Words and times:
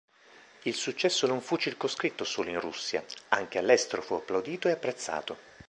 Il 0.63 0.73
successo 0.73 1.27
non 1.27 1.41
fu 1.41 1.57
circoscritto 1.57 2.23
solo 2.23 2.49
in 2.49 2.59
Russia: 2.59 3.05
anche 3.27 3.59
all'estero 3.59 4.01
fu 4.01 4.15
applaudito 4.15 4.67
e 4.67 4.71
apprezzato. 4.71 5.37